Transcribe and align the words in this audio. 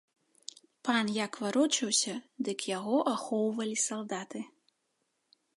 Пан 0.87 1.05
як 1.25 1.33
варочаўся, 1.43 2.15
дык 2.49 2.65
яго 2.77 2.97
ахоўвалі 3.15 3.77
салдаты. 3.87 4.39